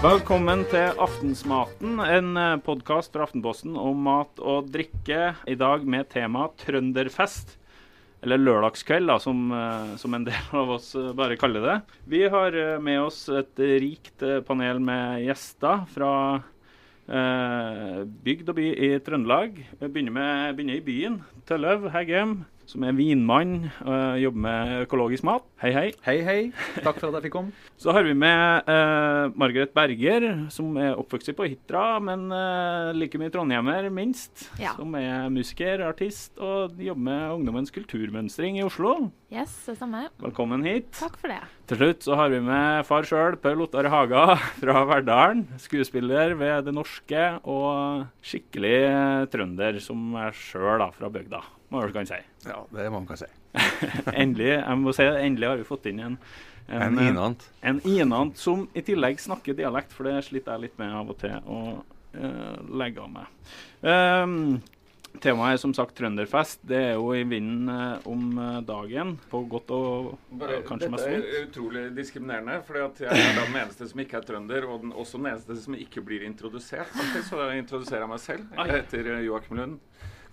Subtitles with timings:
[0.00, 5.34] Velkommen til Aftensmaten, en podkast fra Aftenposten om mat og drikke.
[5.44, 7.52] I dag med tema trønderfest.
[8.24, 11.76] Eller lørdagskveld, da, som, eh, som en del av oss eh, bare kaller det.
[12.08, 16.14] Vi har eh, med oss et rikt eh, panel med gjester fra
[17.04, 19.60] eh, bygd og by i Trøndelag.
[19.82, 21.20] Vi begynner, med, begynner i byen.
[21.44, 22.38] Tølløv Heggem,
[22.70, 25.46] som er vinmann og jobber med økologisk mat.
[25.62, 25.86] Hei, hei.
[26.06, 26.38] Hei, hei.
[26.84, 27.54] Takk for at jeg fikk komme.
[27.82, 33.18] Så har vi med eh, Margaret Berger, som er oppvokst på Hitra, men eh, like
[33.20, 34.46] mye trondhjemmer, minst.
[34.60, 34.76] Ja.
[34.78, 39.10] Som er musiker, artist og jobber med ungdommens kulturmønstring i Oslo.
[39.30, 40.08] Yes, det samme.
[40.18, 40.88] Velkommen hit.
[40.98, 41.38] Takk for det.
[41.70, 44.24] Til slutt så har vi med far sjøl, Per Ottar Haga
[44.56, 45.44] fra Verdalen.
[45.62, 52.10] Skuespiller ved Det Norske og skikkelig trønder, som er sjøl fra bygda, må vel kan
[52.10, 52.18] si.
[52.48, 53.30] Ja, det må man kan si.
[54.24, 56.18] endelig, jeg må si, endelig har vi fått inn en
[56.66, 57.46] En en inant.
[57.62, 61.22] En inant som i tillegg snakker dialekt, for det sliter jeg litt med av og
[61.22, 61.62] til å
[62.18, 63.30] uh, legge av meg.
[63.82, 64.58] Um,
[65.18, 66.62] temaet er som sagt trønderfest.
[66.66, 71.08] Det er jo i vinden eh, om eh, dagen, på godt og Bare, kanskje mest
[71.08, 74.94] dette er utrolig diskriminerende, for jeg er den eneste som ikke er trønder, og den,
[74.94, 76.92] også den eneste som ikke blir introdusert.
[76.94, 78.46] faktisk, Så da introduserer jeg meg selv.
[78.60, 79.78] Jeg heter eh, Joakim Lund,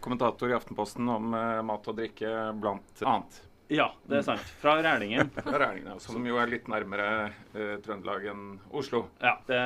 [0.04, 3.42] kommentator i Aftenposten om eh, mat og drikke, blant annet.
[3.70, 4.44] Ja, det er sant.
[4.62, 5.28] Fra Rælingen.
[5.44, 7.08] Fra Rælingen, som jo er litt nærmere
[7.52, 9.02] eh, Trøndelag enn Oslo.
[9.20, 9.60] Ja, det,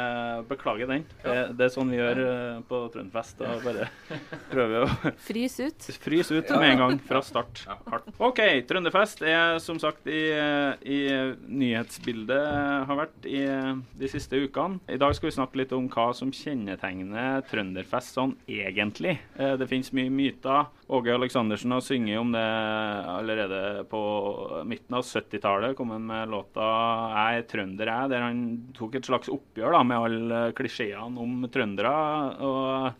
[0.50, 1.04] beklager den.
[1.22, 3.44] Det, det er sånn vi gjør eh, på Trønderfest.
[3.44, 3.90] Da bare
[4.50, 5.90] prøver å Frys ut.
[6.02, 7.62] Frys ut med en gang fra start.
[7.92, 8.10] Hardt.
[8.18, 10.24] OK, Trønderfest er som sagt i,
[10.82, 11.00] i
[11.46, 12.48] nyhetsbildet
[12.90, 13.44] har vært i
[14.02, 14.82] de siste ukene.
[14.92, 19.18] I dag skal vi snakke litt om hva som kjennetegner Trønderfest sånn egentlig.
[19.38, 20.66] Eh, Det finnes mye myter.
[20.92, 22.44] Åge Aleksandersen har sunget om det
[23.08, 24.00] allerede på
[24.68, 25.76] midten av 70-tallet.
[25.78, 28.42] Kom han med låta 'Jeg er trønder, jeg', der han
[28.76, 31.96] tok et slags oppgjør da, med alle klisjeene om trøndere.
[32.44, 32.92] og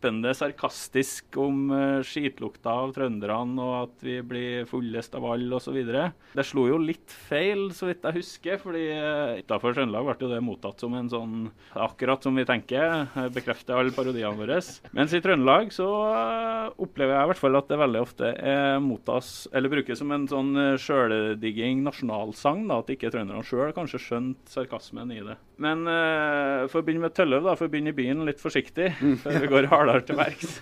[0.00, 5.76] dryppende sarkastisk om uh, skitlukta av trønderne og at vi blir fullest av alle osv.
[5.76, 10.30] Det slo jo litt feil, så vidt jeg husker, fordi uh, utafor Trøndelag ble jo
[10.32, 14.60] det mottatt som en sånn Akkurat som vi tenker, uh, bekrefter alle parodiene våre.
[14.96, 18.80] Mens i Trøndelag så uh, opplever jeg i hvert fall at det veldig ofte er
[18.82, 24.54] mottas, eller brukes som en sånn sjøldigging nasjonalsang, da, at ikke trønderne sjøl kanskje skjønte
[24.54, 25.36] sarkasmen i det.
[25.60, 28.94] Men uh, for å begynne med Tølløv, da, for å begynne i byen litt forsiktig,
[29.20, 30.52] før vi går hardere til verks.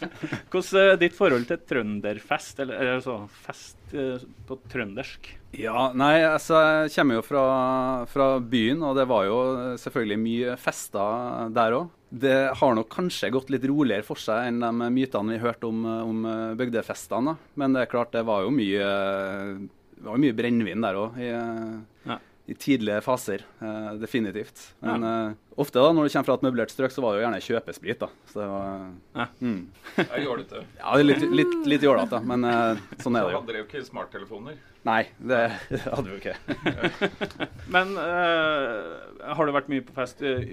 [0.52, 5.28] Hvordan er ditt forhold til trønderfest, eller, altså fest eh, på trøndersk?
[5.56, 7.44] Ja, nei, altså, jeg kommer jo fra,
[8.10, 9.38] fra byen, og det var jo
[9.80, 11.92] selvfølgelig mye fester der òg.
[12.16, 15.80] Det har nok kanskje gått litt roligere for seg enn de mytene vi hørte om,
[16.06, 16.20] om
[16.56, 17.34] bygdefestene.
[17.58, 18.86] Men det er klart, det var jo mye,
[20.06, 21.18] var mye brennevin der òg.
[21.18, 21.32] I,
[22.06, 22.20] Ja.
[22.46, 24.60] I tidlige faser, eh, definitivt.
[24.86, 27.26] Men eh, ofte da, når du kommer fra et møblert strøk, så var det jo
[27.26, 27.98] gjerne kjøpesprit.
[28.04, 28.08] da.
[28.30, 28.86] Så det var,
[29.16, 29.26] Ja.
[29.40, 29.60] mm.
[29.96, 30.62] Jeg er jålete.
[30.78, 33.40] Ja, det er litt, litt, litt jålete, men uh, sånn er det jo.
[33.40, 34.58] hadde dere jo ikke smarttelefoner.
[34.86, 35.38] Nei, det
[35.82, 36.34] hadde vi jo ikke.
[37.74, 40.44] Men uh, har du vært mye på fest eh,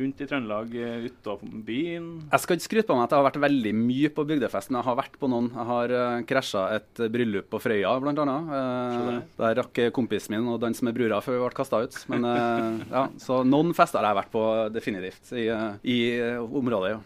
[0.00, 2.06] rundt i Trøndelag uh, utenfor byen?
[2.32, 4.80] Jeg skal ikke skryte på meg at jeg har vært veldig mye på bygdefest, men
[4.80, 5.50] jeg har vært på noen.
[5.52, 9.18] Jeg har uh, krasja et bryllup på Frøya, Eh, det.
[9.36, 11.98] der rakk kompisen min å danse med brura før vi ble kasta ut.
[12.12, 16.40] Men uh, ja, Så noen fester har jeg vært på definitivt i, eh, i eh,
[16.42, 17.00] området, ja.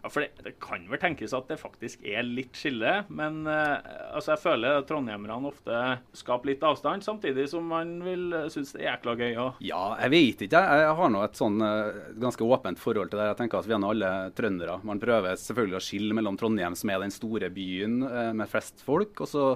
[0.00, 3.90] Ja, for det, det kan vel tenkes at det faktisk er litt skille, men eh,
[4.14, 5.80] altså jeg føler trondhjemmerne ofte
[6.16, 9.60] skaper litt avstand, samtidig som man vil uh, synes det er jækla gøy òg.
[9.64, 10.62] Ja, jeg vet ikke.
[10.80, 13.28] Jeg har nå et sånn eh, ganske åpent forhold til det.
[13.32, 14.80] Jeg tenker at Vi er nå alle trøndere.
[14.86, 18.84] Man prøver selvfølgelig å skille mellom Trondheim, som er den store byen eh, med flest
[18.86, 19.46] folk, og så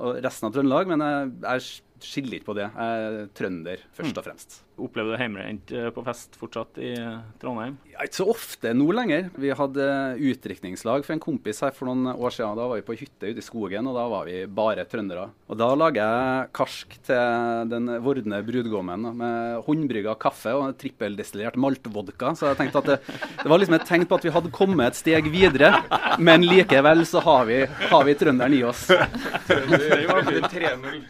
[0.00, 0.88] og resten av Trøndelag.
[0.88, 2.70] Men jeg, jeg skiller ikke på det.
[2.70, 4.60] Jeg er trønder, først og fremst.
[4.80, 7.76] Opplever du hjemmebrent eh, på fest fortsatt i eh, Trondheim?
[7.92, 9.28] Ja, ikke så ofte nå lenger.
[9.40, 9.88] Vi hadde
[10.30, 12.56] utdrikningslag for en kompis her for noen år siden.
[12.58, 15.28] Da var vi på hytte ute i skogen, og da var vi bare trøndere.
[15.50, 22.34] Og da lager jeg karsk til den vordende brudgommen med håndbrygga kaffe og trippeldestillert maltvodka.
[22.38, 22.98] Så jeg tenkte at det,
[23.44, 25.74] det var liksom et tegn på at vi hadde kommet et steg videre.
[26.18, 28.86] Men likevel så har vi, har vi trønderen i oss.
[29.50, 31.00] Trønder vinner 3-0.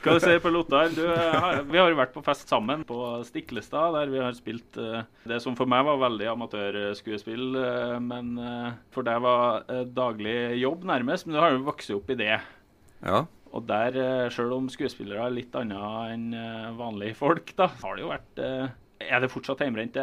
[0.00, 0.88] Hva du sier på Lothar?
[0.96, 2.96] Du, eh, Vi har jo vært på fest sammen på
[3.28, 8.32] Stiklestad, der vi har spilt eh, det som for meg var veldig amatørskuespill, eh, men
[8.94, 11.26] for deg var daglig jobb nærmest.
[11.26, 12.38] Men du har jo vokst opp i det.
[13.04, 13.24] Ja.
[13.50, 16.26] Og der, selv om skuespillere er litt annet enn
[16.78, 18.44] vanlige folk, da, har det jo vært
[19.00, 19.96] Er det fortsatt hjemmebrent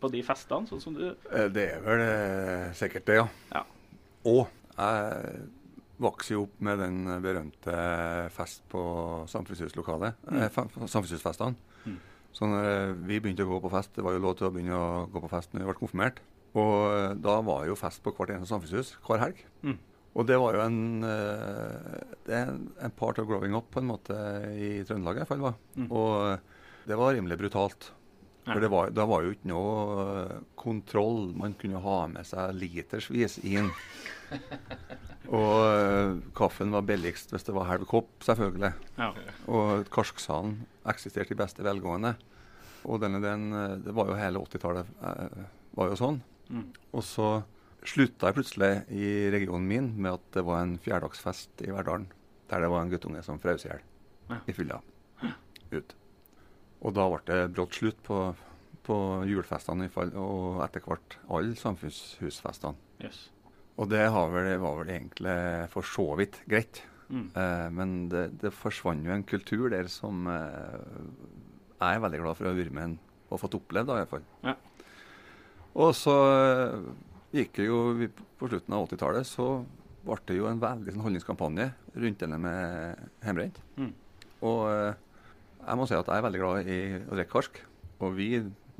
[0.00, 1.04] på de festene, sånn som du
[1.52, 2.02] Det er vel
[2.74, 3.28] sikkert det, ja.
[3.54, 3.62] Ja.
[4.26, 5.46] Og jeg
[6.02, 7.76] vokste jo opp med den berømte
[8.34, 8.82] fest på
[9.30, 10.18] samfunnshuslokalet.
[10.28, 10.38] Mm.
[10.42, 11.56] eh, Samfunnshusfestene.
[11.86, 11.98] Mm.
[12.36, 14.52] Så når eh, vi begynte å gå på fest, det var jo lov til å
[14.54, 16.22] begynne å gå på fest når vi ble konfirmert.
[16.56, 19.44] Og eh, da var jo fest på hvert eneste samfunnshus hver helg.
[19.64, 19.78] Mm.
[20.16, 20.76] Og det var jo en,
[22.24, 24.16] det en, en part of growing up på en måte
[24.56, 25.42] i Trøndelag i hvert fall.
[25.44, 25.50] va.
[25.76, 25.90] Mm.
[25.92, 27.90] Og det var rimelig brutalt.
[28.46, 31.32] For det var, det var jo ikke noe kontroll.
[31.36, 33.72] Man kunne ha med seg litersvis inn.
[35.36, 38.72] Og eh, kaffen var billigst hvis det var halv kopp, selvfølgelig.
[38.98, 39.10] Ja.
[39.50, 42.14] Og karsksalen eksisterte i beste velgående.
[42.86, 45.44] Og denne, den, eh, det var jo hele 80-tallet eh,
[45.78, 46.20] var jo sånn.
[46.46, 46.66] Mm.
[46.94, 47.30] Og så
[47.86, 52.08] slutta jeg plutselig i regionen min med at det var en fjerdagsfest i Verdalen.
[52.50, 53.82] Der det var en guttunge som frøs i hjel
[54.30, 54.40] Ja.
[54.46, 54.80] i fylla.
[55.72, 55.94] Ut.
[56.86, 58.20] Og da ble det brått slutt på,
[58.86, 58.96] på
[59.26, 62.78] julefestene og etter hvert alle samfunnshusfestene.
[63.02, 63.26] Yes.
[63.76, 65.36] Og det har vel, var vel egentlig
[65.72, 66.80] for så vidt greit.
[67.12, 67.26] Mm.
[67.36, 71.02] Eh, men det, det forsvant jo en kultur der som eh,
[71.76, 72.96] jeg er veldig glad for å ha vært med
[73.26, 74.26] og fått opplevd, da, i hvert fall.
[74.46, 74.54] Ja.
[75.76, 76.88] Og så eh,
[77.36, 79.64] gikk det jo vi- På slutten av 80-tallet så
[80.06, 83.60] ble det jo en veldig sånn holdningskampanje rundt denne med hjemmebrent.
[83.80, 83.92] Mm.
[84.46, 84.94] Og eh,
[85.66, 87.60] jeg må si at jeg er veldig glad i å drikke karsk.
[88.04, 88.28] Og vi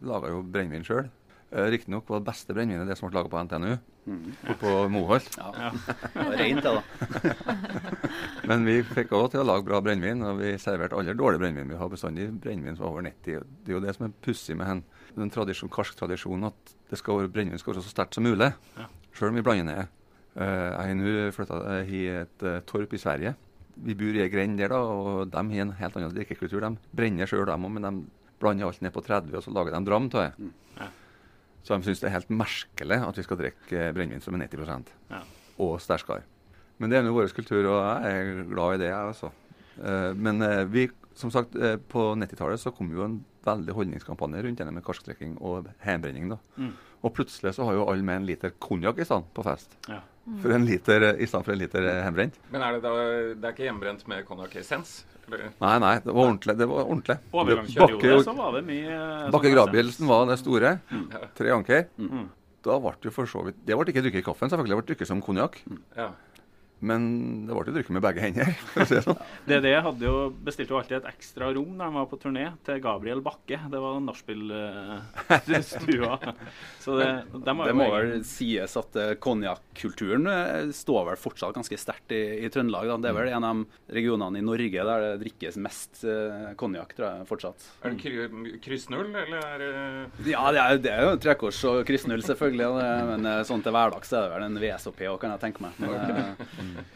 [0.06, 1.08] laga jo brennevin sjøl.
[1.50, 3.72] Uh, Riktignok var det beste brennevinet det som ble laga på NTNU,
[4.06, 4.26] Mm.
[4.46, 5.36] og på Moholt.
[5.40, 5.48] Ja.
[5.58, 6.26] Ja.
[6.38, 7.44] Rent, det, da.
[8.48, 11.72] Men vi fikk òg til å lage bra brennevin, og vi serverte aldri dårlig brennevin.
[11.74, 13.48] Vi har bestandig brennevin som er over 90.
[13.64, 14.84] Det er jo det som er pussig med hen.
[15.16, 18.52] den tradisjon, karsk at det skal være, brennevin skal være så sterkt som mulig.
[18.76, 18.86] Ja.
[19.16, 19.94] Sjøl om vi blander ned.
[20.36, 23.34] Eh, jeg har nå flytta i et eh, torp i Sverige.
[23.76, 26.60] Vi bor i ei grend der, da, og de har en helt annen drikkekultur.
[26.60, 29.72] De brenner sjøl, dem òg, men de blander alt ned på 30, og så lager
[29.72, 30.30] de dram av det.
[30.38, 30.52] Mm.
[30.76, 30.88] Ja.
[31.66, 34.44] Så de syns det er helt merkelig at vi skal drikke eh, brennevin som er
[34.46, 35.20] 90 Ja.
[35.58, 36.22] og sterkere.
[36.78, 39.30] Men det er nå vår kultur, og jeg er glad i det, jeg altså.
[39.82, 40.86] Eh, men eh, vi,
[41.16, 41.56] som sagt,
[41.90, 46.34] på 90-tallet så kom jo en veldig holdningskampanje rundt det med karskdrikking og hjemmebrenning.
[46.56, 46.72] Mm.
[47.02, 49.74] Og plutselig så har jo alle med en liter konjakk i stand på fest.
[49.88, 50.00] Ja.
[50.43, 52.34] For en liter, eh, I stedet for en liter eh, hjemmebrent.
[52.50, 52.94] Men er det da
[53.34, 55.05] Det er ikke hjemmebrent med konjakk-essens?
[55.26, 55.52] Eller?
[55.61, 56.56] Nei, nei, det var ordentlig.
[56.58, 57.17] det var ordentlig.
[57.32, 60.75] Bakke- så var det mye eh, Bakke Grabielsen var det store.
[60.90, 61.23] Ja.
[61.34, 61.87] Tre anker.
[61.99, 62.28] Mm.
[62.67, 64.75] Da ble det for så vidt Det ble ikke drukket i kaffen, selvfølgelig.
[64.75, 65.58] Det ble drukket som konjakk.
[65.96, 66.11] Ja.
[66.81, 68.52] Men det ble drukket med begge hender.
[68.73, 69.20] for å si det sånn.
[69.49, 72.76] DD hadde jo bestilte jo alltid et ekstra rom da han var på turné, til
[72.84, 73.58] Gabriel Bakke.
[73.73, 76.14] Det var nachspiel-stua.
[76.84, 77.11] Så det,
[77.46, 77.64] Det må
[77.94, 82.84] vel sies at uh, konjakkulturen eh, står vel fortsatt ganske sterkt i, i Trøndelag.
[82.93, 82.96] Da.
[83.02, 83.61] Det er vel en av de
[83.96, 85.93] regionene i Norge der det drikkes mest
[86.58, 87.67] konjakk, tror jeg fortsatt.
[87.84, 88.00] Er det
[88.64, 89.70] kryssnull, eller er det
[90.31, 92.69] Ja, det er, det er jo trekors og kryssnull, selvfølgelig.
[93.11, 95.73] men eh, sånn til hverdags er det vel en VSOP òg, kan jeg tenke meg.
[95.82, 96.02] Men, eh,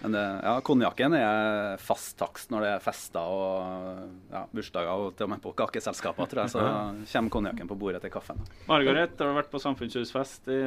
[0.02, 5.16] men det, ja, konjakken er fast takst når det er fester og ja, bursdager og
[5.16, 6.54] til og med på kakeselskaper, tror jeg.
[6.54, 6.64] Så
[7.14, 8.40] kommer konjakken på bordet til kaffen.
[8.70, 10.62] Margaret, har du vært på samfunnshusfest i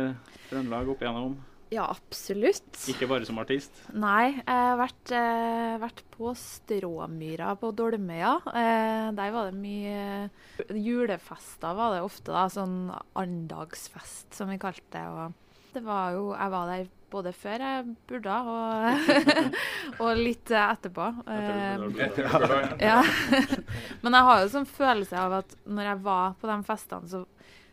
[0.52, 1.36] Trøndelag opp igjennom?
[1.74, 2.76] Ja, absolutt.
[2.92, 3.80] Ikke bare som artist?
[3.98, 8.36] Nei, jeg har vært, eh, vært på Stråmyra på Dolmøya.
[8.54, 10.30] Eh, der var det mye
[10.70, 12.46] Julefester var det ofte, da.
[12.48, 15.08] Sånn andagsfest, som vi kalte det.
[15.08, 15.34] Og
[15.74, 19.12] det var jo Jeg var der både før jeg burde, og,
[20.02, 21.12] og litt etterpå.
[21.30, 21.84] Eh,
[22.82, 23.04] ja.
[24.02, 27.22] Men jeg har jo sånn følelse av at når jeg var på de festene, så,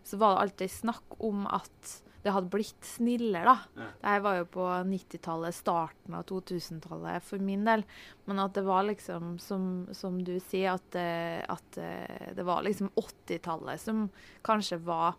[0.04, 3.86] så var det alltid snakk om at det hadde blitt snillere, da.
[4.04, 4.18] Ja.
[4.20, 7.84] Var jo på 90-tallet, starten av 2000-tallet for min del.
[8.28, 9.64] Men at det var liksom, som,
[9.96, 14.04] som du sier, at, eh, at eh, det var liksom 80-tallet som
[14.44, 15.16] kanskje var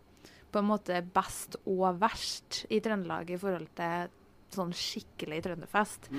[0.52, 4.10] på en måte best og verst i Trøndelag i forhold til
[4.52, 6.10] sånn skikkelig trønderfest.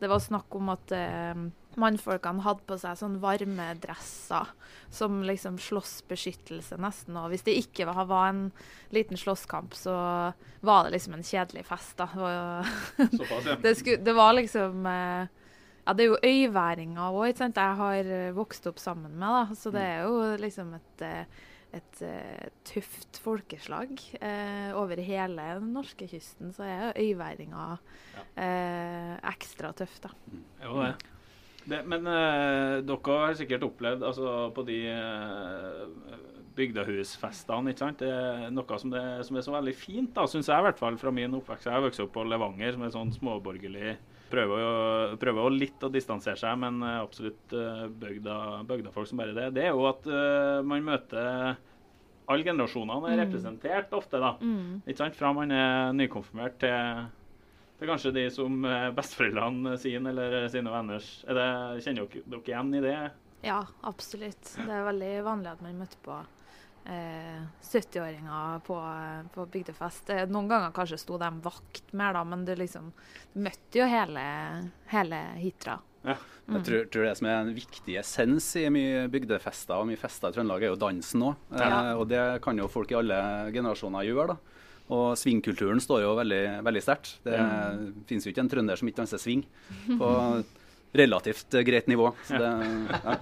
[0.00, 1.40] Det var snakk om at uh,
[1.80, 4.52] mannfolkene hadde på seg sånn varmedresser
[4.94, 7.18] som liksom slåssbeskyttelse nesten.
[7.20, 8.46] Og hvis det ikke var, var en
[8.94, 9.94] liten slåsskamp, så
[10.66, 12.08] var det liksom en kjedelig fest, da.
[12.14, 15.28] Det var, det, skulle, det var liksom uh,
[15.80, 17.58] Ja, det er jo øyværinger òg, ikke sant.
[17.58, 19.58] Jeg har vokst opp sammen med, da.
[19.58, 21.40] Så det er jo liksom et eh,
[21.76, 23.92] et uh, tøft folkeslag.
[24.18, 27.76] Uh, over hele den norske kysten så er jo ja.
[27.76, 30.12] uh, ekstra tøft, da.
[30.64, 30.94] Jo, det.
[31.70, 36.18] det men dere har sikkert opplevd altså, på de uh,
[36.58, 38.02] bygdehusfestene ikke sant?
[38.02, 40.80] Det er noe som, det, som er så veldig fint, da, syns jeg i hvert
[40.80, 41.68] fall fra min oppvekst.
[41.68, 43.94] Jeg har vokst opp på Levanger, som er sånn småborgerlig
[44.30, 48.36] Prøver, å, prøver å litt å distansere seg, men eh, absolutt uh, bygda,
[48.68, 49.48] bygdafolk som bare det.
[49.56, 51.56] Det er jo at eh, man møter
[52.30, 53.22] Alle generasjonene er Mm.
[53.24, 54.36] representert ofte, da.
[54.38, 54.82] Mm.
[54.86, 55.16] Ikke sant?
[55.18, 57.08] Fra man er nykonfirmert til,
[57.80, 61.48] til kanskje de som eh, besteforeldrene sine eller sine venners er det,
[61.82, 62.94] Kjenner dere dere igjen i det?
[63.42, 64.52] Ja, absolutt.
[64.60, 66.20] Det er veldig vanlig at man møter på
[66.86, 68.76] eh, 70-åringer på,
[69.34, 70.10] på bygdefest.
[70.10, 72.92] Eh, Noen ganger kanskje sto de vakt mer, da, men du liksom
[73.34, 74.24] du møtte jo hele,
[74.92, 75.78] hele hitra.
[76.00, 80.32] Jeg tror, tror det som er en viktig essens i mye bygdefester og mye fester
[80.32, 81.36] i Trøndelag, er jo dansen òg.
[81.52, 81.68] Ja.
[81.90, 83.20] Eh, og det kan jo folk i alle
[83.54, 84.32] generasjoner gjøre.
[84.34, 84.38] da.
[84.90, 87.12] Og svingkulturen står jo veldig, veldig sterkt.
[87.22, 88.02] Det Mm.
[88.08, 89.44] finnes jo ikke en trønder som ikke danser sving
[90.00, 90.08] på
[90.92, 92.12] relativt eh, greit nivå.
[92.26, 92.50] Så det,
[93.04, 93.16] ja.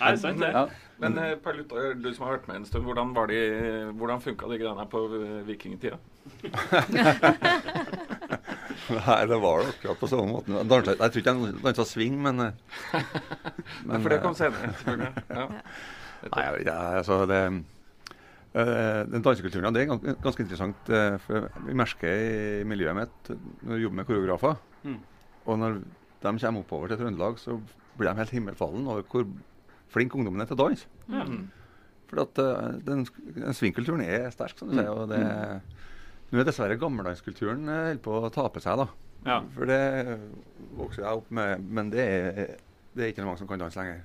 [0.00, 0.50] Nei, sant det.
[0.52, 0.66] Ja.
[1.02, 3.40] Men eh, Per Luther, du som har vært med en stund, hvordan, var de,
[3.98, 5.98] hvordan funka de greiene her på eh, vikingtida?
[8.86, 10.56] Nei, det var det akkurat på samme måten.
[10.58, 12.36] Jeg tror ikke jeg dansa swing, men,
[13.88, 15.12] Men, for det kom senere, selvfølgelig.
[15.30, 15.46] Ja.
[16.26, 16.76] Nei, jeg vet ikke.
[17.00, 17.40] Altså, det,
[18.56, 20.92] den dansekulturen kulturen, det er ganske interessant.
[21.26, 22.08] for Vi merker
[22.62, 24.54] i miljøet mitt når vi jobber med koreografer.
[24.86, 25.00] Mm.
[25.46, 25.80] Og når
[26.26, 27.58] de kommer oppover til Trøndelag, så
[27.96, 29.24] blir de helt himmelfallen over hvor
[29.92, 30.90] flink ungdommen er til å danse.
[31.08, 31.46] Mm.
[32.10, 34.92] For at uh, den, den svingkulturen er sterk, som du sier.
[34.92, 35.22] og det
[36.26, 38.86] Nå er dessverre gammeldanskulturen eh, holder på å tape seg, da.
[39.26, 39.36] Ja.
[39.54, 39.78] For det
[40.74, 42.56] vokser jeg opp med, men det er,
[42.98, 44.02] det er ikke mange som kan danse lenger.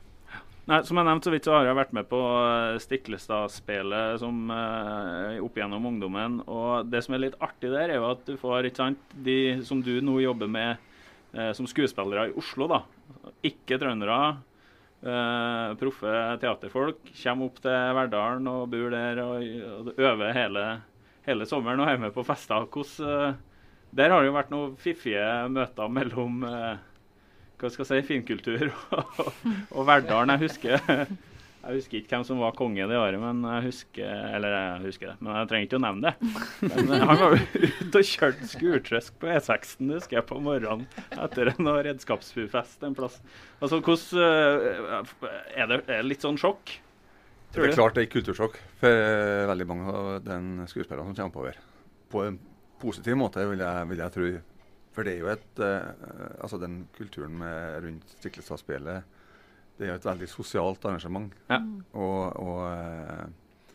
[0.69, 4.53] Nei, Som jeg nevnte så vidt, så har jeg vært med på eh, Stiklestad-spelet som
[4.53, 6.37] eh, opp gjennom ungdommen.
[6.45, 9.57] Og det som er litt artig der, er jo at du får ikke sant, de
[9.65, 10.90] som du nå jobber med
[11.33, 12.81] eh, som skuespillere i Oslo, da.
[13.47, 14.21] Ikke trøndere.
[15.03, 16.11] eh, proffe
[16.41, 16.99] teaterfolk.
[17.23, 19.41] Kommer opp til Verdalen og bor der og,
[19.87, 20.65] og øver hele,
[21.25, 22.67] hele sommeren og er med på fester.
[22.67, 23.33] Hvordan, eh,
[23.97, 26.77] der har det jo vært noen fiffige møter mellom eh,
[27.61, 29.33] hva skal jeg si, finkultur og,
[29.71, 30.35] og Verdalen.
[30.35, 31.07] Jeg husker,
[31.61, 35.11] jeg husker ikke hvem som var konge det året, men jeg husker eller jeg husker
[35.11, 36.29] det, men jeg trenger ikke å nevne det.
[36.71, 40.87] Men han var ute og kjørte skurtrøsk på E6-en, husker jeg, på morgenen
[41.21, 43.19] etter en redskapsfest en plass.
[43.59, 45.11] Altså, hvordan eh,
[45.61, 46.73] Er det, er det litt sånn sjokk?
[47.51, 51.11] Tror det er klart det er et kultursjokk for eh, veldig mange av den skuespillerne
[51.11, 51.57] som kommer oppover.
[52.11, 52.39] På en
[52.81, 54.29] positiv måte, vil jeg, vil jeg tro.
[54.95, 55.89] For det er jo et eh,
[56.43, 59.19] Altså den kulturen med rundt Stiklestad-spillet,
[59.81, 61.31] det er et veldig sosialt arrangement.
[61.49, 61.57] Ja.
[61.97, 63.73] Og, og, eh,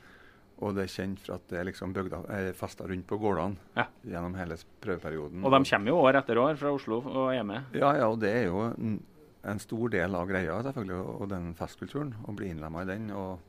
[0.63, 3.59] og det er kjent for at det er liksom bygda, er fester rundt på gårdene
[3.77, 3.89] Ja.
[4.07, 5.43] gjennom hele prøveperioden.
[5.45, 7.75] Og de kommer jo år etter år fra Oslo og er med.
[7.77, 8.95] Ja, ja, og det er jo en,
[9.45, 12.15] en stor del av greia, selvfølgelig, og den festkulturen.
[12.25, 13.11] Å bli innlemma i den.
[13.13, 13.43] Og,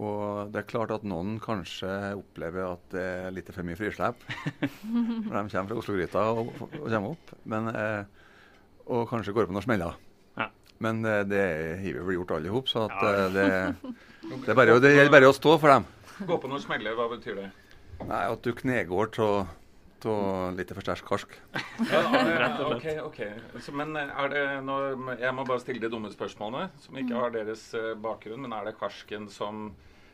[0.00, 4.22] og det er klart at noen kanskje opplever at det er litt for mye frislepp
[5.28, 7.34] når de kommer fra Oslo-gryta og, og kommer opp.
[7.44, 8.22] Men, eh,
[8.88, 9.98] og kanskje går på noen smeller.
[10.82, 11.42] Men det
[11.78, 13.10] har vi vel gjort alle i hop, så at, Ja.
[13.14, 13.48] eh, det,
[14.44, 15.86] det, er bare, det gjelder bare å stå for dem.
[16.26, 17.50] Gå på noen smeller, hva betyr det?
[18.02, 21.36] Nei, At du knegår av litt for sterk karsk.
[21.92, 22.02] Ja,
[22.66, 23.20] ok, ok.
[23.62, 24.76] Så, men eh, er det nå,
[25.20, 28.42] Jeg må bare stille de dumme spørsmålene, som ikke har deres eh, bakgrunn.
[28.42, 29.68] Men er det karsken som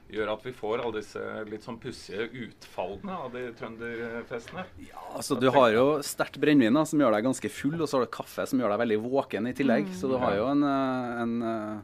[0.09, 4.65] gjør at vi får alle disse litt sånn pussige utfallene av de trønderfestene?
[4.89, 8.07] Ja, Altså, du har jo sterkt brennevin som gjør deg ganske full, og så har
[8.07, 9.93] du kaffe som gjør deg veldig våken i tillegg.
[9.99, 11.79] Så du har jo en, eh, en eh,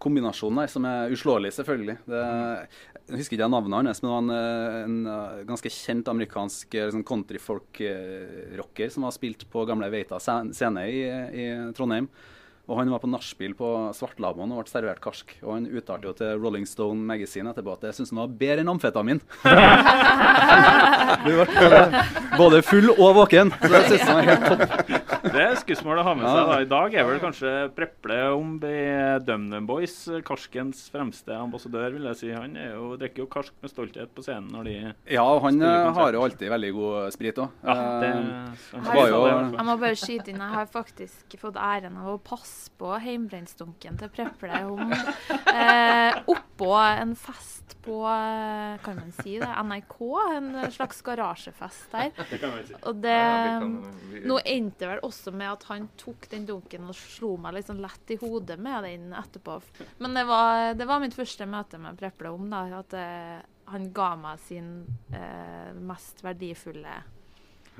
[0.00, 1.98] kombinasjon der som er uslåelig, selvfølgelig.
[2.08, 2.20] Det,
[3.10, 7.04] jeg husker ikke navnet hans, men det var en, eh, en ganske kjent amerikansk sånn
[7.04, 12.08] countryfolk-rocker som har spilt på gamle Veita scen- scene i, i Trondheim.
[12.68, 15.32] Og Han var på nachspiel på Svartlamoen og ble servert karsk.
[15.42, 18.64] Og Han uttalte jo til Rolling Stone Magazine etterpå at jeg syntes han var bedre
[18.64, 19.22] enn amfetamin.
[21.20, 21.80] Du ble både,
[22.38, 23.50] både full og våken.
[23.60, 25.09] Så jeg synes han var helt topp.
[25.22, 26.48] Det er skussmål å ha med seg.
[26.48, 26.56] da.
[26.64, 29.96] I dag er vel kanskje Preple om DumDum Boys
[30.26, 32.30] karskens fremste ambassadør, vil jeg si.
[32.32, 34.76] Han er jo, drikker jo karsk med stolthet på scenen når de
[35.16, 37.50] Ja, og han eh, har jo alltid veldig god sprit òg.
[37.66, 39.56] Ja, det, jo- det i fall.
[39.60, 43.98] jeg må bare skyte inn, jeg har faktisk fått æren av å passe på heimbrennsdunken
[44.00, 49.48] til Preple om eh, oppå en fest på eh, Kan man si det?
[49.48, 49.96] NRK?
[50.36, 52.10] En slags garasjefest der.
[52.30, 52.74] Det kan man si.
[52.82, 56.28] Og det Ja, vi kan- vi- Nå endte det vel også med at han tok
[56.32, 59.60] den dunken og slo meg litt sånn lett i hodet med den etterpå.
[60.00, 63.40] Men det var, det var mitt første møte med Preple om da, at eh,
[63.70, 64.70] han ga meg sin
[65.14, 66.96] eh, mest verdifulle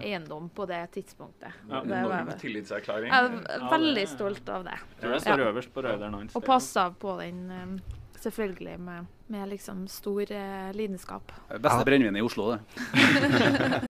[0.01, 1.57] eiendom på det tidspunktet.
[1.69, 3.11] Ja, det var Enorm tillitserklæring.
[3.13, 4.77] jeg er veldig stolt av det.
[4.79, 5.49] Jeg tror det står Ja.
[5.51, 6.37] øverst på Røyder hans.
[6.39, 11.33] Og passa på den eh, selvfølgelig med, med liksom stor eh, lidenskap.
[11.61, 13.85] Beste brennevin i Oslo, det.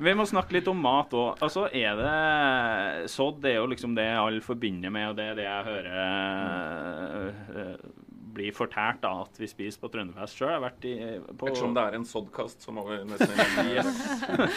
[0.00, 1.42] Vi må snakke litt om mat òg.
[1.44, 5.44] Altså, er det Sodd er jo liksom det alle forbinder med, og det er det
[5.44, 5.98] jeg hører
[7.50, 7.99] uh,
[8.34, 10.66] blir fortært da, at vi spiser på Trønderfest sjøl.
[11.40, 13.36] På Ettersom det er en soddkast, så må vi nesten
[13.74, 14.00] Yes.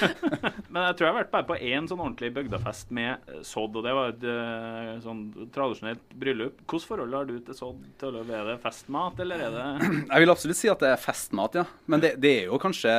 [0.73, 3.75] Men jeg tror jeg har vært bare på én sånn ordentlig bygdefest med eh, sodd,
[3.77, 6.61] og det var et eh, sånn tradisjonelt bryllup.
[6.63, 7.81] Hvilket forhold har du til sodd?
[8.01, 9.65] Til Er det festmat, eller er det
[10.13, 11.65] Jeg vil absolutt si at det er festmat, ja.
[11.91, 12.93] Men det, det er jo kanskje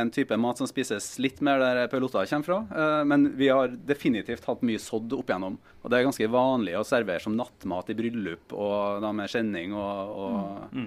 [0.00, 2.60] en type mat som spises litt mer der Per Lotta kommer fra.
[2.72, 5.58] Eh, Men vi har definitivt hatt mye sodd opp igjennom.
[5.82, 9.74] Og det er ganske vanlig å servere som nattmat i bryllup og da med kjenning.
[9.78, 10.78] og, og,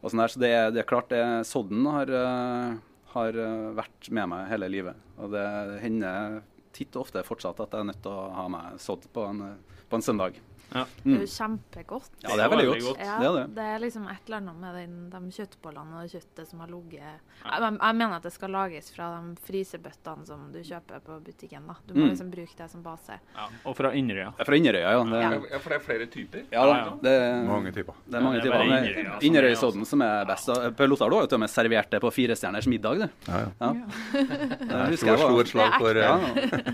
[0.00, 0.32] og sånn der.
[0.32, 2.76] Så det, det er klart det, sodden har, eh,
[3.14, 5.08] har eh, vært med meg hele livet.
[5.18, 5.46] Og det
[5.84, 6.40] hender
[6.76, 9.44] titt og ofte fortsatt at jeg er nødt til å ha med sodd på en,
[9.90, 10.38] på en søndag.
[10.74, 10.84] Ja.
[11.04, 12.10] Det er jo kjempegodt.
[12.22, 12.98] Ja, det er veldig godt.
[13.00, 13.54] Ja, Det er det.
[13.56, 16.98] det er liksom et eller annet med den, de kjøttbollene og kjøttet som har ligget
[16.98, 21.66] jeg, jeg mener at det skal lages fra de frysebøttene som du kjøper på butikken.
[21.68, 21.74] da.
[21.86, 22.10] Du må Mm.
[22.10, 23.18] liksom bruke det som base.
[23.36, 23.46] ja.
[23.64, 24.32] Og fra Inderøya.
[24.36, 25.04] Jeg er fra Inderøya, ja.
[25.04, 25.30] Det, Ja.
[25.52, 26.44] Ja, for det er flere typer.
[26.52, 26.90] ja, da, Ja, ja.
[27.02, 27.94] det, Mange typer.
[28.08, 29.14] Det er mange Ja, er typer.
[29.14, 30.46] er, Inderøysodden som er best.
[30.76, 33.08] Per Lothar, du har jo til og med servert det på Firestjerners middag, du.
[33.28, 33.48] Ja, ja.
[33.60, 33.72] Ja.
[34.12, 36.18] Det Jeg husker slo, slo et slag er for eh, Ja,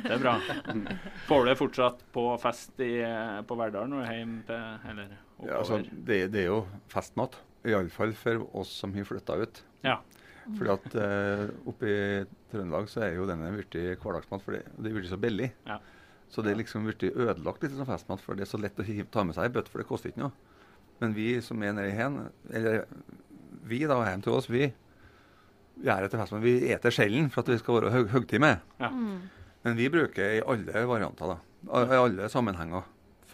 [0.03, 0.41] Det er bra.
[1.29, 3.03] Får du det fortsatt på fest i,
[3.47, 5.15] på Verdal når du er hjemme til Eller
[5.45, 6.61] ja, altså, det, det er jo
[6.93, 7.39] festmat.
[7.65, 9.63] Iallfall for oss som har flytta ut.
[9.85, 9.99] Ja.
[10.45, 11.99] Fordi at eh, oppe i
[12.53, 15.51] Trøndelag så er jo denne blitt hverdagsmat, for det, det er blitt så billig.
[15.69, 15.79] Ja.
[16.33, 18.87] Så det er liksom blitt ødelagt litt som festmat, for det er så lett å
[19.13, 20.35] ta med seg i bøtte, for det koster ikke noe.
[21.01, 22.21] Men vi som er nede i hen,
[22.55, 22.85] eller
[23.65, 24.69] vi da, hjem til oss, vi
[25.85, 26.45] gjør etter festmat.
[26.45, 28.63] Vi eter sjelden for at vi skal være høg, høgtid med.
[28.83, 28.91] Ja.
[29.65, 31.39] Men vi bruker i alle varianter, da.
[31.81, 32.85] I alle sammenhenger.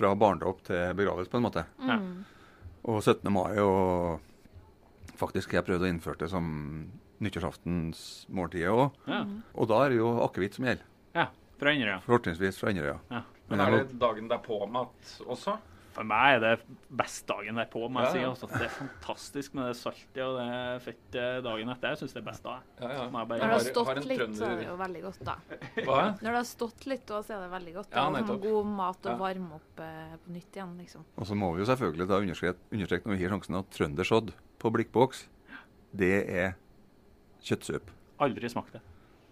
[0.00, 1.66] Fra barndom til begravelse, på en måte.
[1.84, 2.24] Mm.
[2.88, 3.28] Og 17.
[3.34, 4.20] mai og
[5.20, 6.46] faktisk har jeg prøvd å innføre det som
[7.20, 8.94] nyttårsaftensmåltidet òg.
[9.10, 9.24] Ja.
[9.54, 10.86] Og da er det jo akevitt som gjelder.
[11.16, 11.26] ja.
[11.60, 11.98] Fra Inderøya.
[12.06, 12.94] Fortrinnsvis fra Inderøya.
[13.12, 13.18] Ja.
[13.50, 15.58] Men Men er det dagen derpå-mat også?
[15.90, 16.50] For meg er det
[17.00, 17.80] best dagen derpå.
[17.90, 18.20] må jeg Ja, si.
[18.30, 21.88] Altså, det er fantastisk med det saltet og det fettet dagen etter.
[21.94, 22.54] Jeg syns det er best da.
[22.80, 23.06] Ja, ja.
[23.10, 25.34] Når det har stått har har litt, så er det jo veldig godt, da.
[25.88, 25.98] Hva?
[26.20, 27.90] Når det har stått litt, så er det veldig godt.
[27.90, 27.96] Da.
[28.04, 29.16] Ja, sånn god mat å Ja.
[29.16, 31.04] varme opp eh, på nytt igjen, liksom.
[31.18, 34.32] Og så må vi jo selvfølgelig da understreke, understreke når vi har sjansen at trøndersodd
[34.60, 35.26] på blikkboks,
[35.96, 36.54] det er
[37.42, 37.90] kjøttsøp.
[38.20, 38.80] Aldri smakt det.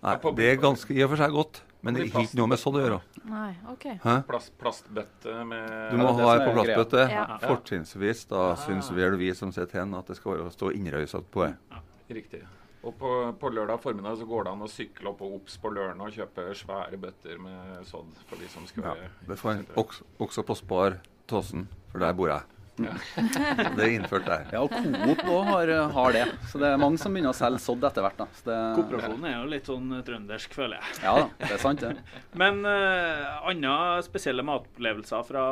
[0.02, 2.58] Nei, det er ganske i og for seg godt, men det har ikke noe med
[2.58, 2.98] sodd å gjøre.
[3.30, 3.86] Nei, OK.
[4.26, 7.04] Plast, plastbøtte med Du må ha det på plastbøtte.
[7.12, 7.24] Ja.
[7.44, 11.46] Fortrinnsvis da syns vel vi som sitter hen at det skal være stå Inderøysodd på
[11.46, 11.82] det.
[12.18, 12.42] Riktig.
[12.86, 15.70] Og på, på lørdag formiddag så går det an å sykle opp og Obs på
[15.74, 19.66] lørdag og kjøpe svære bøtter med sodd for de som skal Ja, det får en
[19.82, 22.57] også, også på Spar Tåsen, for der bor jeg.
[23.76, 24.46] Det er innført der.
[24.54, 26.24] Ja, og Coop òg har, har det.
[26.50, 28.20] Så det er mange som begynner å selge sodd etter hvert.
[28.20, 28.28] da.
[28.46, 30.98] Det, Kooperasjonen er jo litt sånn trøndersk, føler jeg.
[31.06, 32.20] ja da, det er sant, det.
[32.42, 35.44] Men uh, andre spesielle matopplevelser fra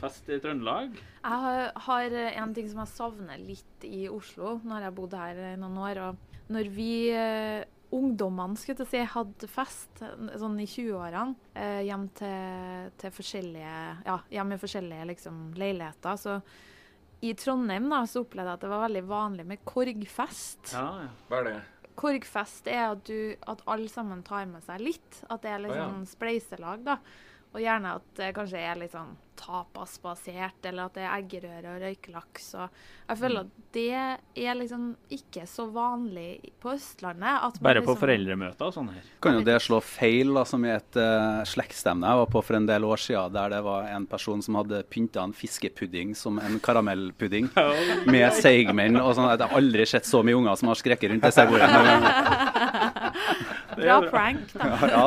[0.00, 0.96] fest i Trøndelag?
[1.20, 4.58] Jeg har, har en ting som jeg savner litt i Oslo.
[4.64, 6.00] når jeg har bodd her i noen år.
[6.08, 10.02] og Når vi eh, ungdommene skulle jeg si, hadde fest
[10.38, 16.38] sånn i 20-årene eh, hjem til, til forskjellige ja, hjem i forskjellige liksom, leiligheter, så
[17.20, 20.70] i Trondheim da, så opplevde jeg at det var veldig vanlig med korgfest.
[20.72, 21.10] Ja, ja.
[21.28, 21.56] Hva er det?
[22.00, 25.18] Korgfest er at, du, at alle sammen tar med seg litt.
[25.28, 25.90] At det er litt oh, ja.
[25.90, 26.96] sånn spleiselag, da.
[27.50, 31.84] Og gjerne at det kanskje er litt sånn tapasbasert, eller at det er eggerøre og
[31.84, 32.48] røykelaks.
[32.60, 37.46] Og jeg føler at det er liksom ikke så vanlig på Østlandet.
[37.48, 39.08] At man Bare på liksom, foreldremøter og sånn her.
[39.22, 42.58] Kan jo det slå feil, da, som i et uh, slektsstevne jeg var på for
[42.58, 46.40] en del år siden, der det var en person som hadde pynta en fiskepudding som
[46.42, 47.50] en karamellpudding
[48.14, 49.30] med seigmenn og sånn.
[49.32, 51.70] Jeg har aldri sett så mye unger som har skreket rundt det segbordet.
[53.82, 54.68] Bra prank, da.
[54.90, 55.04] Ja,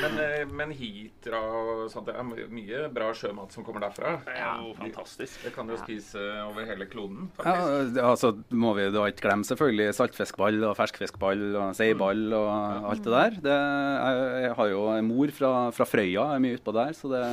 [0.00, 4.16] Men, eh, men hitra og sånt, det er mye bra sjømat som kommer derfra.
[4.26, 5.40] Det er jo fantastisk.
[5.46, 8.00] Det kan du spise over hele kloden, Ja, faktisk.
[8.12, 8.32] altså
[8.64, 13.40] må vi da ikke glemme selvfølgelig saltfiskball og ferskfiskball og seiball og alt det der.
[13.48, 16.92] Det, jeg, jeg har jo en mor fra, fra Frøya, jeg er mye utpå der,
[16.96, 17.24] så det,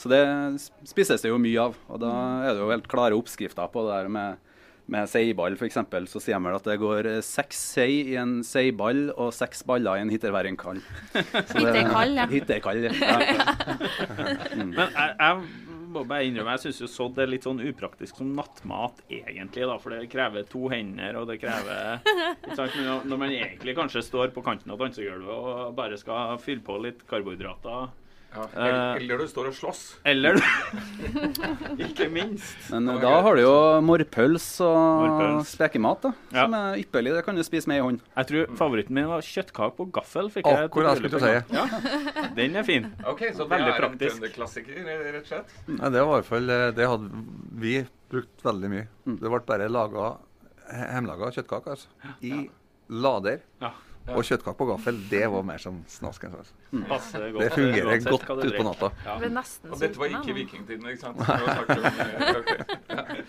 [0.00, 0.22] så det
[0.88, 1.76] spises det jo mye av.
[1.90, 2.10] Og da
[2.46, 4.38] er det jo helt klare oppskrifter på det der med,
[4.90, 5.78] med seiball f.eks.,
[6.10, 9.62] så sier de vel at det går eh, seks sei i en seiball og seks
[9.68, 10.80] baller i en hitterværingkall.
[11.14, 12.28] Hitterkall, ja.
[12.30, 13.18] Hitterkall, ja.
[14.58, 18.30] Men jeg, jeg må bare innrømme, jeg syns jo sodd er litt sånn upraktisk som
[18.36, 19.66] nattmat, egentlig.
[19.66, 22.76] da, For det krever to hender, og det krever ikke sant?
[22.78, 26.78] Når når man egentlig kanskje står på kanten av dansegulvet og bare skal fylle på
[26.84, 27.90] litt karbohydrater.
[28.30, 28.62] Ja, Eh.
[28.62, 29.80] eller, eller du står og slåss.
[30.06, 30.36] Eller
[31.86, 32.70] Ikke minst.
[32.70, 33.22] Men da greit.
[33.26, 35.50] har du jo morpøls og morpøls.
[35.56, 36.44] spekemat, da, Ja.
[36.44, 37.14] som er ypperlig.
[37.16, 38.00] Det kan du spise med i hånd.
[38.16, 40.30] Jeg tror favoritten min var kjøttkake på gaffel.
[40.30, 41.34] fikk jeg Akkurat jeg skulle til å si.
[41.56, 42.86] Ja, den er fin.
[43.04, 44.00] Ok, Så det Veldig er praktisk.
[44.00, 45.54] en trønderklassiker, rett og slett?
[45.68, 47.10] Nei, det var i hvert fall eh, Det hadde
[47.66, 47.74] vi
[48.10, 48.86] brukt veldig mye.
[49.06, 49.18] Mm.
[49.20, 50.16] Det ble bare laga
[50.70, 51.88] hjemmelaga kjøttkaker altså.
[52.22, 52.48] i
[52.90, 53.40] lader.
[53.60, 53.72] Ja.
[54.16, 56.34] Og kjøttkake på gaffel, det var mer som snasken.
[56.40, 56.54] Altså.
[56.88, 57.26] Passer.
[57.36, 58.90] Det fungerer det godt utpå natta.
[59.06, 59.16] Ja.
[59.18, 61.20] Og dette var ikke vikingtiden, ikke sant?
[61.20, 61.84] Det var snakk om,
[62.96, 63.22] eh.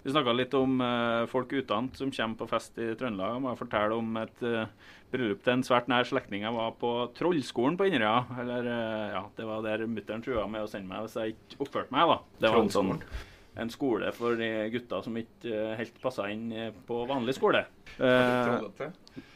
[0.04, 3.36] Vi snakka litt om eh, folk utdannet som kommer på fest i Trøndelag.
[3.36, 4.70] Jeg må fortelle om et eh,
[5.12, 8.22] bryllup til en svært nær slektning jeg var på Trollskolen på Inderøya.
[8.44, 8.70] Eller
[9.16, 12.14] ja, det var der mutter'n trua med å sende meg hvis jeg ikke oppførte meg.
[12.14, 12.22] da.
[12.40, 12.94] Det var en sånn
[13.58, 17.64] en skole for de gutta som ikke eh, helt passa inn eh, på vanlig skole.
[17.96, 18.90] Eh, Trollete.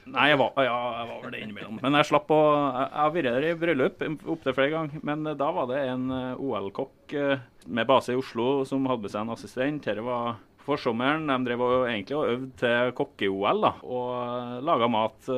[0.05, 1.79] Nei, jeg var, ja, jeg var vel det innimellom.
[1.83, 5.05] Men jeg slapp å Jeg har vært der i bryllup opptil flere ganger.
[5.07, 9.07] Men eh, da var det en eh, OL-kokk eh, med base i Oslo som hadde
[9.07, 9.85] med seg en assistent.
[9.88, 11.27] Dette var forsommeren.
[11.29, 15.33] De drev egentlig og øvde til kokke-OL da, og laga mat.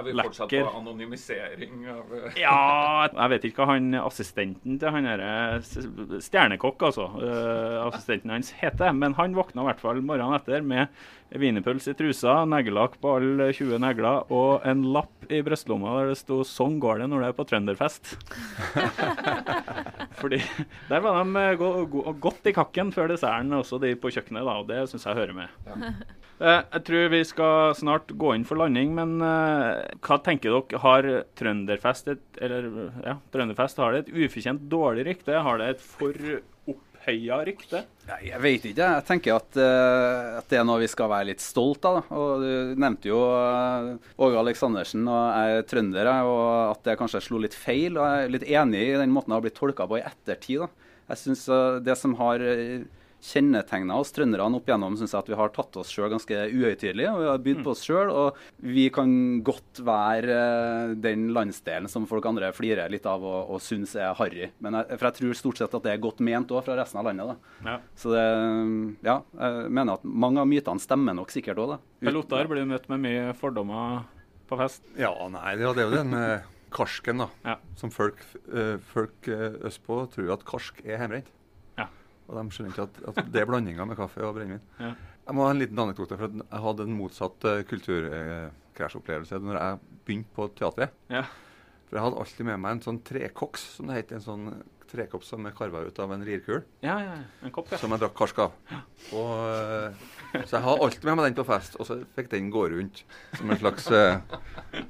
[0.00, 0.66] Er vi fortsatt lekker.
[0.66, 2.56] på anonymisering av eh, Ja,
[3.12, 5.60] jeg vet ikke hva han assistenten til han derre
[6.24, 8.92] stjernekokk, altså, Uh, assistenten hans heter.
[8.96, 10.88] Men han våkna i hvert fall morgenen etter med
[11.38, 16.18] wienerpølse i trusa, neglelakk på alle 20 negler og en lapp i brystlomma der det
[16.18, 18.16] sto 'Sånn går det når du er på trønderfest'.
[20.20, 20.40] Fordi
[20.88, 24.42] der var de eh, go go godt i kakken før desserten, også de på kjøkkenet,
[24.44, 25.48] da, og det syns jeg hører med.
[25.66, 26.02] Eh,
[26.40, 30.78] Jeg tror vi skal snart gå inn for landing, men eh, hva tenker dere?
[30.80, 32.70] Har Trønderfest et, eller,
[33.04, 35.36] ja, Trønderfest har det et ufortjent dårlig rykte?
[35.44, 36.16] Har det et for
[37.00, 37.82] opphøya rykte?
[38.08, 38.88] Nei, jeg vet ikke.
[38.96, 42.00] Jeg tenker at, uh, at det er noe vi skal være litt stolt av.
[42.00, 42.20] Da.
[42.20, 43.90] Og Du nevnte jo uh,
[44.24, 47.98] Åge Aleksandersen, og jeg er trønder, og at det kanskje slo litt feil.
[47.98, 50.64] Og jeg er litt enig i den måten det har blitt tolka på i ettertid.
[50.64, 50.94] Da.
[51.12, 52.88] Jeg synes uh, Det som har uh,
[53.24, 57.06] kjennetegna oss trønderne opp igjennom, syns jeg at vi har tatt oss sjøl ganske uhøytidelig.
[57.10, 59.12] Og vi har bydd på oss sjøl, og vi kan
[59.46, 64.16] godt være eh, den landsdelen som folk andre flirer litt av og, og syns er
[64.18, 64.50] harry.
[64.64, 67.02] Men jeg, for jeg tror stort sett at det er godt ment òg fra resten
[67.02, 67.34] av landet.
[67.34, 67.66] da.
[67.72, 67.76] Ja.
[67.98, 68.24] Så det,
[69.06, 71.82] ja, jeg mener at mange av mytene stemmer nok sikkert òg, da.
[72.00, 74.06] Per Ottar blir møtt med mye fordommer
[74.50, 74.82] på fest.
[74.98, 77.28] Ja, nei, det, det er jo den med karsken, da.
[77.44, 77.58] Ja.
[77.80, 78.22] Som folk,
[78.54, 81.30] eh, folk eh, østpå tror at karsk er hjemmebrent.
[82.30, 84.62] Og de skjønner ikke at, at det er blandinga med kaffe og brennevin.
[84.78, 84.94] Ja.
[85.26, 86.18] Jeg må ha en liten anekdote.
[86.18, 90.94] for Jeg hadde en motsatt uh, kulturkrasjopplevelse når jeg begynte på teatret.
[91.12, 91.24] Ja.
[91.88, 94.20] For jeg hadde alltid med meg en sånn trekoks, som det heter.
[94.20, 94.46] En sånn
[94.90, 97.16] trekopp som er karva ut av en rirkul, Ja, ja,
[97.46, 97.78] en kopp, ja.
[97.78, 98.56] som jeg drakk karsk av.
[99.14, 100.00] Og, eh,
[100.46, 103.04] så jeg har alltid med meg den på fest, og så fikk den gå rundt
[103.38, 104.18] som en slags uh,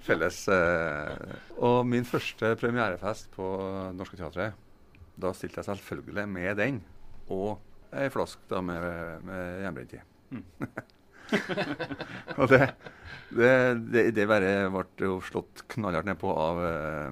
[0.07, 3.51] felles uh, Og min første premierefest på
[3.97, 4.57] Norske Teatret,
[5.21, 6.81] da stilte jeg selvfølgelig med den.
[7.31, 7.59] Og
[7.97, 8.83] ei flaske da med,
[9.27, 10.01] med hjemmebrent i.
[12.39, 12.61] og det,
[13.35, 13.51] det,
[13.91, 17.11] det, det bare ble jo slått knallhardt nedpå av, eh,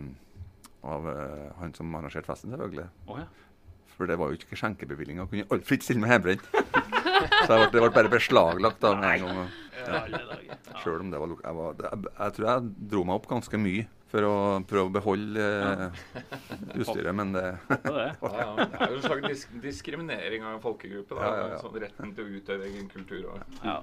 [0.95, 2.89] av eh, han som arrangerte festen, selvfølgelig.
[3.11, 3.27] Oh, ja.
[3.97, 5.19] For det var jo ikke skjenkebevilgning.
[5.25, 6.45] å kunne aldri fritt stille med hjemmebrent.
[7.19, 9.39] Så jeg ble, det ble bare beslaglagt da med en gang.
[9.89, 10.01] Ja,
[10.83, 12.59] Selv om det var, jeg, var jeg, jeg tror jeg
[12.93, 14.35] dro meg opp ganske mye for å
[14.69, 16.03] prøve å beholde eh,
[16.81, 18.07] utstyret, men det Det.
[18.23, 18.65] Ja, ja.
[18.65, 21.17] Det er jo en slags disk diskriminering av en folkegruppe.
[21.17, 21.25] Da.
[21.25, 21.61] Ja, ja, ja.
[21.63, 23.29] Sånn retten til å utøve egen kultur.
[23.35, 23.59] Og.
[23.63, 23.79] Ja.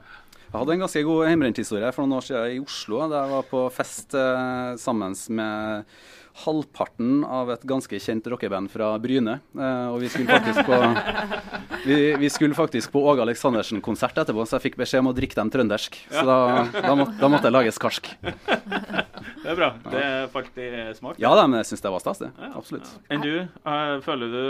[0.46, 3.02] Jeg hadde en ganske god hjemmebrenthistorie for noen år siden i Oslo.
[3.12, 5.98] Da jeg var på fest eh, sammen med
[6.44, 9.38] halvparten av et ganske kjent rockeband fra Bryne.
[9.56, 10.80] Eh, og vi skulle faktisk på
[11.88, 15.40] vi, vi skulle faktisk på Åge Aleksandersen-konsert etterpå, så jeg fikk beskjed om å drikke
[15.40, 16.00] dem trøndersk.
[16.12, 16.40] Så da,
[16.76, 18.12] da, måtte, da måtte jeg lages karsk.
[19.46, 19.70] Det er bra.
[19.94, 20.68] Det falt i
[20.98, 21.20] smak.
[21.22, 22.32] Ja da, men jeg syns det var stas, det.
[22.42, 22.90] Ja, Absolutt.
[22.90, 23.02] ja.
[23.14, 23.34] Enn du?
[23.46, 24.46] eh, føler du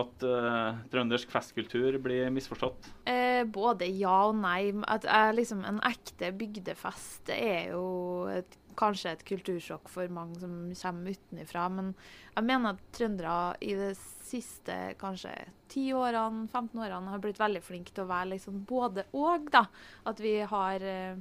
[0.00, 2.90] at uh, trøndersk festkultur blir misforstått?
[3.10, 4.70] Eh, både ja og nei.
[4.86, 7.84] At jeg, liksom, en ekte bygdefest det er jo
[8.30, 11.66] et, kanskje et kultursjokk for mange som kommer utenfra.
[11.72, 11.92] Men
[12.34, 15.32] jeg mener at trøndere i de siste kanskje
[15.72, 19.50] 10 årene, 15 årene har blitt veldig flinke til å være liksom både og.
[19.52, 19.66] da.
[20.10, 21.20] At vi har eh,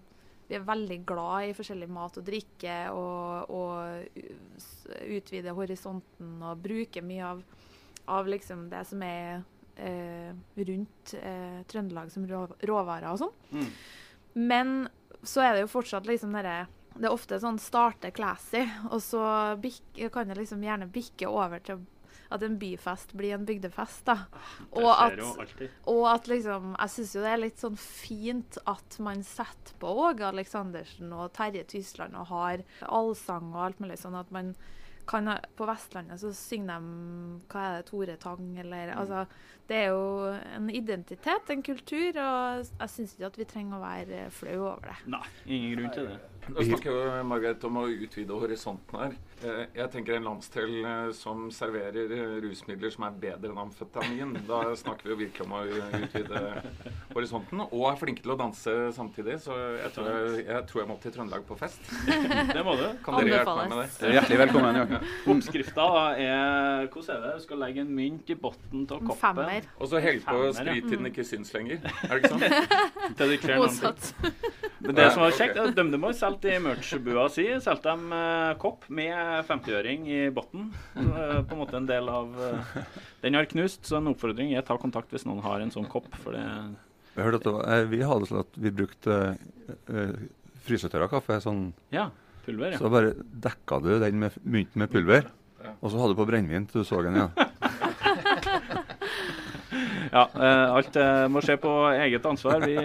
[0.50, 6.62] vi er veldig glad i forskjellig mat og drikke og, og utvider utvide horisonten og
[6.64, 7.44] bruke mye av,
[8.10, 9.44] av liksom det som er
[9.78, 13.36] eh, rundt eh, Trøndelag som rå råvarer og sånn.
[13.54, 13.70] Mm.
[14.50, 14.74] Men
[15.22, 16.64] så er det jo fortsatt liksom dere
[17.00, 19.24] Det er ofte sånn starte classy, og så
[20.12, 21.86] kan det liksom gjerne bikke over til
[22.30, 24.04] at en byfest blir en bygdefest.
[24.06, 24.18] da.
[24.70, 25.70] Det Og at, jo alltid.
[25.90, 29.94] og at liksom Jeg syns jo det er litt sånn fint at man setter på
[30.06, 34.54] Åge Aleksandersen og Terje Tysland og har allsang og alt mulig sånn at man
[35.10, 35.26] kan
[35.58, 39.24] På Vestlandet så synger de hva er det, Tore Tang, eller altså
[39.66, 43.82] Det er jo en identitet, en kultur, og jeg syns ikke at vi trenger å
[43.82, 44.98] være flau over det.
[45.10, 46.20] Nei, ingen grunn til det.
[46.50, 49.16] Nå snakker jo Margaret om å utvide horisonten her.
[49.40, 54.34] Eh, Jeg tenker en landsdel eh, som serverer eh, rusmidler som er bedre enn amfetamin.
[54.48, 55.62] Da snakker vi jo virkelig om å
[56.02, 56.42] utvide
[57.14, 57.64] horisonten.
[57.70, 59.38] Og er flinke til å danse samtidig.
[59.44, 61.92] Så jeg tror jeg, jeg, tror jeg må til Trøndelag på fest.
[62.56, 62.86] Det må du.
[63.06, 63.88] Kan dere hjelpe meg med det?
[64.10, 64.80] Er Hjertelig velkommen.
[64.80, 65.02] Ja.
[65.36, 67.36] Oppskrifta er Hvordan er det?
[67.40, 69.22] Du skal legge en mynt i bunnen av En koppen.
[69.22, 69.70] femmer.
[69.80, 70.76] Og så holde på å ja.
[70.80, 71.84] til den ikke syns lenger.
[72.10, 72.34] Er det ikke
[73.54, 73.58] sånn?
[73.60, 74.14] Motsatt.
[74.80, 75.72] Men det som var kjekt, okay.
[75.72, 80.70] at DumDumboy solgte i merch-bua si solgte de eh, kopp med 50-øring i bunnen.
[80.96, 82.78] Eh, på en måte en del av eh,
[83.26, 86.08] Den har knust, så en oppfordring er ta kontakt hvis noen har en sånn kopp.
[86.24, 86.46] For det
[87.18, 89.20] Jeg hørte at det var, vi hadde sånn at vi brukte
[89.92, 90.16] uh,
[90.68, 91.42] frysetørra kaffe.
[91.44, 92.08] Sånn, Ja,
[92.46, 92.80] pulver, ja.
[92.80, 95.28] så bare dekka du den med mynten med pulver.
[95.80, 97.36] Og så hadde du på brennevin til du så den igjen.
[97.36, 97.49] ja
[100.14, 102.66] eh, alt eh, må skje på eget ansvar.
[102.66, 102.76] Vi,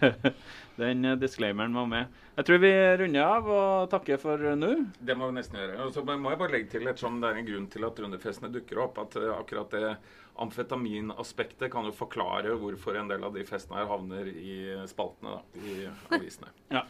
[0.82, 2.18] den eh, disclaimeren var med.
[2.36, 2.72] Jeg tror vi
[3.02, 4.72] runder av og takker for nå.
[4.98, 5.78] Det må vi nesten gjøre.
[5.84, 8.52] Og så må jeg bare legge til, ettersom det er en grunn til at rundefestene
[8.54, 9.92] dukker opp, at akkurat det
[10.40, 14.56] amfetaminaspektet kan jo forklare hvorfor en del av de festene her havner i
[14.88, 15.76] spaltene da, i
[16.16, 16.48] avisene.
[16.72, 16.86] Ja.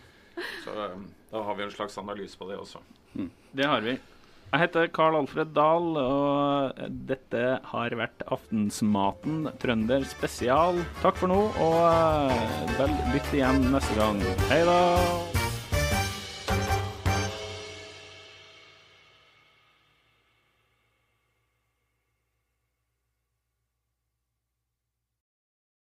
[0.63, 2.85] Så da har vi en slags analyse på det også.
[3.53, 3.99] Det har vi.
[4.53, 10.83] Jeg heter Carl Alfred Dahl, og dette har vært Aftensmaten trønder spesial.
[11.01, 14.21] Takk for nå, og eh, vel lytt igjen neste gang.
[14.53, 15.42] Hei da!